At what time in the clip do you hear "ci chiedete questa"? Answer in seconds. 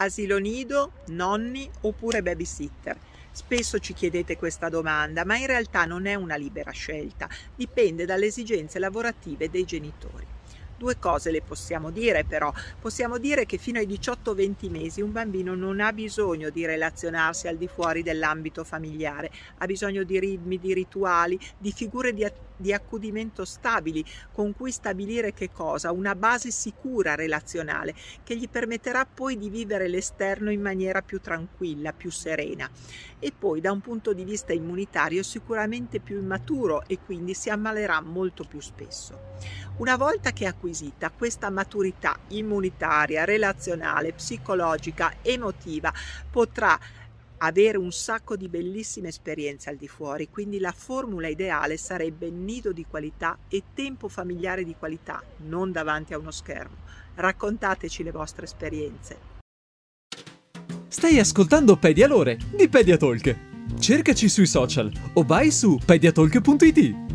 3.78-4.68